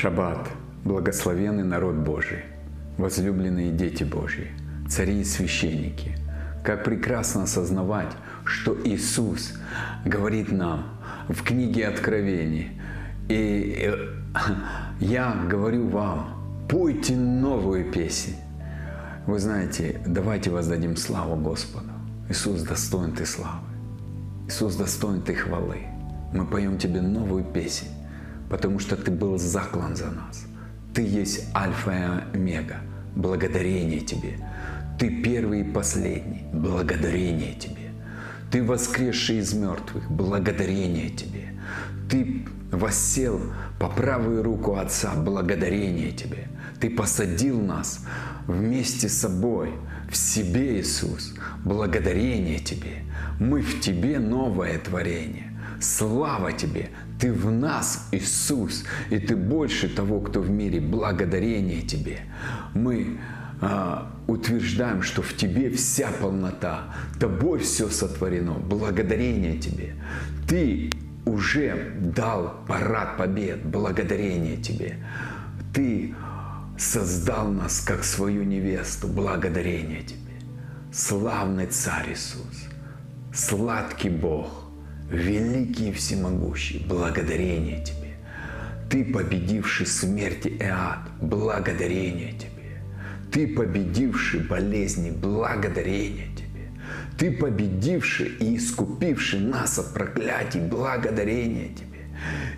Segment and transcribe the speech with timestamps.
[0.00, 0.48] Шаббат,
[0.82, 2.46] благословенный народ Божий,
[2.96, 4.46] возлюбленные дети Божьи,
[4.88, 6.16] цари и священники.
[6.64, 8.10] Как прекрасно осознавать,
[8.46, 9.52] что Иисус
[10.06, 10.86] говорит нам
[11.28, 12.80] в книге Откровений.
[13.28, 13.94] И э,
[15.00, 18.36] я говорю вам, пойте новую песнь.
[19.26, 21.90] Вы знаете, давайте воздадим славу Господу.
[22.30, 23.66] Иисус достоин Ты славы.
[24.48, 25.80] Иисус достоин Ты хвалы.
[26.32, 27.88] Мы поем Тебе новую песнь
[28.50, 30.44] потому что Ты был заклан за нас.
[30.92, 32.78] Ты есть Альфа и Омега.
[33.14, 34.36] Благодарение Тебе.
[34.98, 36.44] Ты первый и последний.
[36.52, 37.92] Благодарение Тебе.
[38.50, 40.10] Ты воскресший из мертвых.
[40.10, 41.54] Благодарение Тебе.
[42.10, 43.40] Ты воссел
[43.78, 45.14] по правую руку Отца.
[45.14, 46.48] Благодарение Тебе.
[46.80, 48.04] Ты посадил нас
[48.46, 49.72] вместе с собой
[50.10, 51.34] в себе, Иисус.
[51.64, 53.04] Благодарение Тебе.
[53.38, 55.52] Мы в Тебе новое творение.
[55.80, 56.90] Слава Тебе!
[57.20, 60.80] Ты в нас, Иисус, и Ты больше того, кто в мире.
[60.80, 62.20] Благодарение Тебе.
[62.74, 63.18] Мы
[63.60, 68.54] а, утверждаем, что в Тебе вся полнота, Тобой все сотворено.
[68.54, 69.96] Благодарение Тебе.
[70.48, 70.90] Ты
[71.26, 73.66] уже дал парад побед.
[73.66, 74.96] Благодарение Тебе.
[75.74, 76.14] Ты
[76.78, 79.08] создал нас как свою невесту.
[79.08, 80.20] Благодарение Тебе.
[80.90, 82.66] Славный Царь Иисус,
[83.32, 84.48] сладкий Бог–
[85.10, 88.16] великий и всемогущий, благодарение Тебе.
[88.88, 92.82] Ты, победивший смерть и ад, благодарение Тебе.
[93.30, 96.70] Ты, победивший болезни, благодарение Тебе.
[97.18, 102.06] Ты, победивший и искупивший нас от проклятий, благодарение Тебе.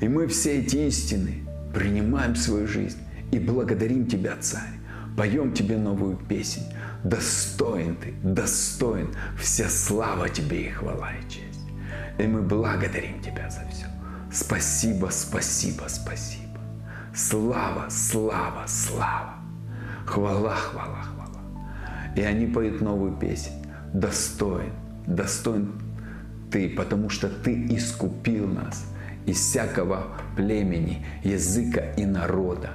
[0.00, 1.42] И мы все эти истины
[1.75, 2.98] принимаем в свою жизнь
[3.30, 4.78] и благодарим Тебя, Царь.
[5.17, 6.62] Поем Тебе новую песнь.
[7.05, 9.08] Достоин Ты, достоин.
[9.39, 11.52] Вся слава Тебе и хвала и честь.
[12.23, 13.87] И мы благодарим Тебя за все.
[14.31, 16.61] Спасибо, спасибо, спасибо.
[17.12, 19.34] Слава, слава, слава.
[20.06, 21.41] Хвала, хвала, хвала.
[22.14, 23.51] И они поют новую песнь.
[23.92, 24.73] Достоин,
[25.05, 25.73] достоин
[26.52, 28.86] Ты, потому что Ты искупил нас
[29.27, 32.70] из всякого племени, языка и народа,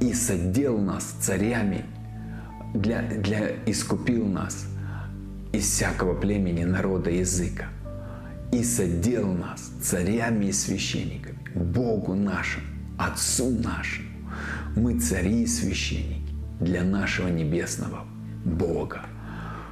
[0.00, 1.84] и содел нас царями,
[2.74, 4.66] для, для, искупил нас
[5.52, 7.66] из всякого племени, народа, языка
[8.52, 12.66] и содел нас царями и священниками, Богу нашему,
[12.98, 14.08] Отцу нашему.
[14.74, 18.04] Мы цари и священники для нашего небесного
[18.44, 19.06] Бога,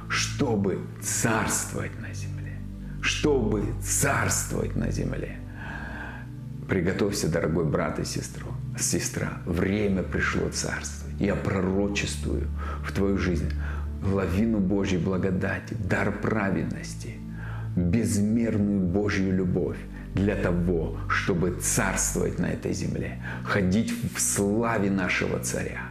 [0.09, 2.59] чтобы царствовать на земле,
[3.01, 5.39] чтобы царствовать на земле.
[6.67, 8.47] Приготовься, дорогой брат и сестра,
[8.79, 11.15] сестра, время пришло царствовать.
[11.19, 12.47] Я пророчествую
[12.83, 13.51] в твою жизнь
[14.03, 17.19] лавину Божьей благодати, дар праведности–
[17.75, 19.77] безмерную Божью любовь
[20.13, 25.89] для того, чтобы царствовать на этой земле, ходить в славе нашего Царя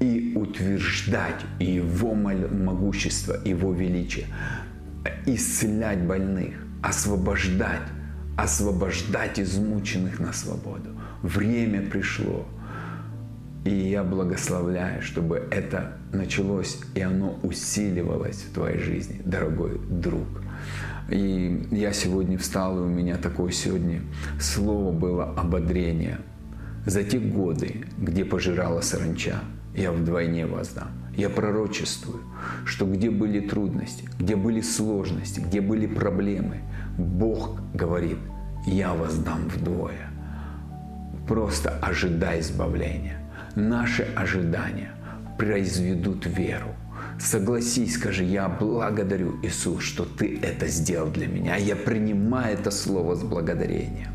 [0.00, 4.26] и утверждать Его могущество, Его величие,
[5.26, 7.82] исцелять больных, освобождать,
[8.36, 10.90] освобождать измученных на свободу.
[11.22, 12.46] Время пришло.
[13.64, 20.26] И я благословляю, чтобы это началось и оно усиливалось в твоей жизни, дорогой друг.
[21.10, 24.00] И я сегодня встал, и у меня такое сегодня
[24.40, 26.18] слово было ободрение.
[26.86, 29.40] За те годы, где пожирала саранча,
[29.74, 30.88] я вдвойне воздам.
[31.16, 32.20] Я пророчествую,
[32.64, 36.58] что где были трудности, где были сложности, где были проблемы,
[36.96, 38.18] Бог говорит,
[38.66, 40.10] я воздам вдвое.
[41.26, 43.18] Просто ожидай избавления.
[43.56, 44.92] Наши ожидания
[45.38, 46.74] произведут веру.
[47.20, 51.56] Согласись, скажи, я благодарю Иисус, что Ты это сделал для меня.
[51.56, 54.08] Я принимаю это слово с благодарением,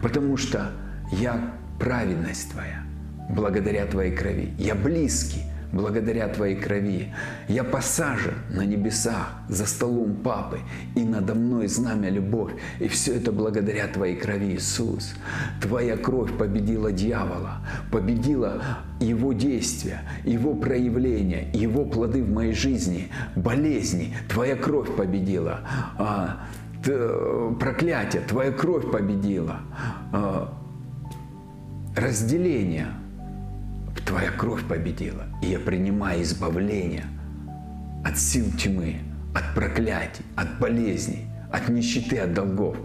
[0.00, 0.70] потому что
[1.10, 2.84] я праведность Твоя,
[3.28, 4.54] благодаря Твоей крови.
[4.56, 5.42] Я близкий,
[5.74, 7.12] благодаря Твоей крови.
[7.48, 10.60] Я посажен на небесах за столом Папы,
[10.94, 12.52] и надо мной знамя любовь.
[12.80, 15.14] И все это благодаря Твоей крови, Иисус.
[15.60, 18.62] Твоя кровь победила дьявола, победила
[19.00, 24.16] его действия, его проявления, его плоды в моей жизни, болезни.
[24.28, 25.60] Твоя кровь победила.
[25.98, 26.46] А,
[27.58, 29.60] проклятие, Твоя кровь победила.
[30.12, 30.54] А,
[31.96, 32.88] разделение–
[34.06, 37.06] Твоя кровь победила, и я принимаю избавление
[38.04, 39.00] от сил тьмы,
[39.34, 42.76] от проклятий, от болезней, от нищеты, от долгов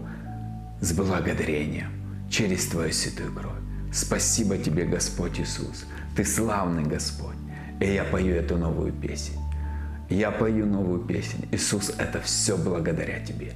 [0.80, 1.88] с благодарением
[2.30, 3.58] через Твою святую кровь.
[3.92, 5.84] Спасибо Тебе, Господь Иисус.
[6.16, 7.36] Ты славный Господь.
[7.80, 9.36] И я пою эту новую песнь.
[10.08, 11.46] Я пою новую песнь.
[11.50, 13.52] Иисус, это все благодаря Тебе.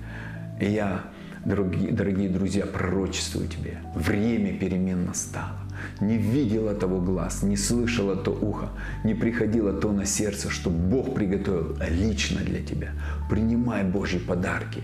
[0.60, 1.04] И я,
[1.44, 3.78] дорогие, дорогие друзья, пророчествую Тебе.
[3.94, 5.58] Время перемен настало.
[6.00, 8.68] не видела того глаз, не слышала то ухо,
[9.04, 12.92] не приходило то на сердце, что Бог приготовил лично для тебя.
[13.28, 14.82] Принимай Божьи подарки.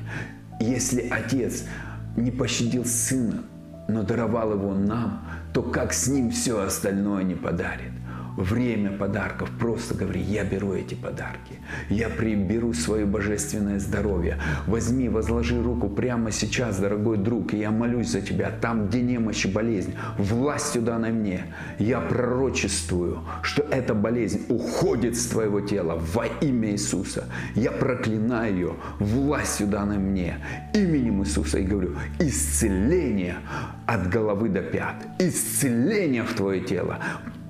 [0.61, 1.65] Если Отец
[2.17, 3.45] не пощадил Сына,
[3.89, 7.93] но даровал его нам, то как с ним все остальное не подарит?
[8.41, 9.51] Время подарков.
[9.59, 11.55] Просто говори, я беру эти подарки.
[11.89, 14.39] Я приберу свое божественное здоровье.
[14.67, 18.51] Возьми, возложи руку прямо сейчас, дорогой друг, и я молюсь за тебя.
[18.51, 21.45] Там, где немощь и болезнь, властью данной мне,
[21.79, 27.25] я пророчествую, что эта болезнь уходит с твоего тела во имя Иисуса.
[27.55, 30.39] Я проклинаю ее властью данной мне,
[30.75, 33.37] именем Иисуса, и говорю, исцеление
[33.87, 36.99] от головы до пят, исцеление в твое тело,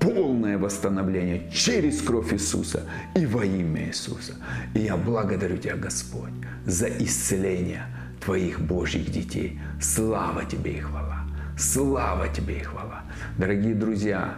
[0.01, 4.35] полное восстановление через кровь Иисуса и во имя Иисуса.
[4.75, 6.33] И я благодарю Тебя, Господь,
[6.67, 7.85] за исцеление
[8.25, 9.61] Твоих Божьих детей.
[9.81, 11.21] Слава Тебе и хвала.
[11.57, 13.03] Слава Тебе и хвала.
[13.39, 14.35] Дорогие друзья,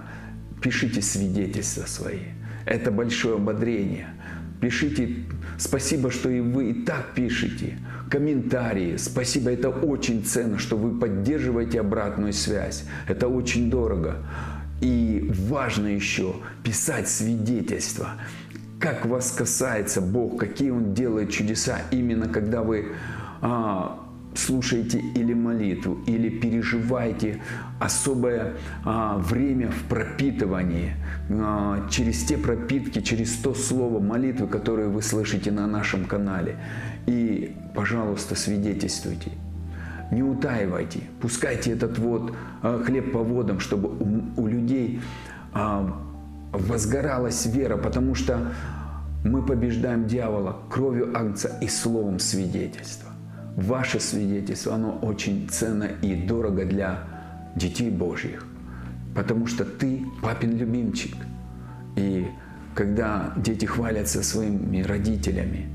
[0.60, 2.32] пишите свидетельства свои.
[2.66, 4.08] Это большое ободрение.
[4.60, 5.24] Пишите,
[5.58, 7.78] спасибо, что и вы и так пишете.
[8.10, 12.84] Комментарии, спасибо, это очень ценно, что вы поддерживаете обратную связь.
[13.08, 14.18] Это очень дорого.
[14.82, 16.34] И важно еще
[16.64, 18.14] писать свидетельства,
[18.80, 22.88] как вас касается Бог, какие Он делает чудеса, именно когда вы
[23.40, 24.00] а,
[24.34, 27.40] слушаете или молитву, или переживаете
[27.78, 30.96] особое а, время в пропитывании
[31.30, 36.56] а, через те пропитки, через то слово молитвы, которые вы слышите на нашем канале.
[37.06, 39.30] И, пожалуйста, свидетельствуйте
[40.12, 45.00] не утаивайте, пускайте этот вот а, хлеб по водам, чтобы у, у людей
[45.54, 46.00] а,
[46.52, 48.52] возгоралась вера, потому что
[49.24, 53.10] мы побеждаем дьявола кровью Агнца и словом свидетельства.
[53.56, 57.04] Ваше свидетельство, оно очень ценно и дорого для
[57.56, 58.44] детей Божьих,
[59.14, 61.14] потому что ты папин любимчик.
[61.96, 62.26] И
[62.74, 65.68] когда дети хвалятся своими родителями,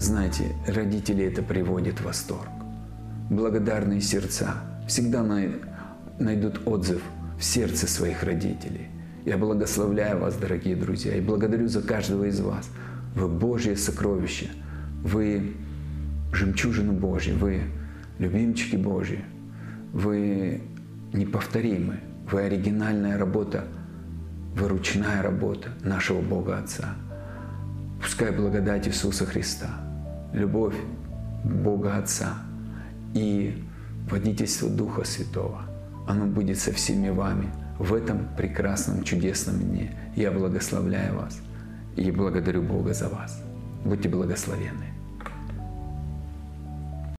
[0.00, 2.63] знаете, родители это приводит в восторг
[3.30, 4.54] благодарные сердца
[4.86, 5.22] всегда
[6.18, 7.02] найдут отзыв
[7.38, 8.88] в сердце своих родителей.
[9.24, 12.68] Я благословляю вас, дорогие друзья, и благодарю за каждого из вас.
[13.14, 14.50] Вы Божье сокровище,
[15.02, 15.54] вы
[16.32, 17.62] жемчужина Божья, вы
[18.18, 19.24] любимчики Божьи,
[19.92, 20.62] вы
[21.12, 22.00] неповторимы,
[22.30, 23.64] вы оригинальная работа,
[24.54, 26.94] вы ручная работа нашего Бога Отца.
[28.02, 29.68] Пускай благодать Иисуса Христа,
[30.34, 30.76] любовь
[31.44, 32.34] Бога Отца–
[33.14, 33.64] и
[34.10, 35.62] водительство Духа Святого.
[36.06, 39.96] Оно будет со всеми вами в этом прекрасном, чудесном дне.
[40.16, 41.40] Я благословляю вас
[41.96, 43.42] и благодарю Бога за вас.
[43.84, 44.93] Будьте благословенны.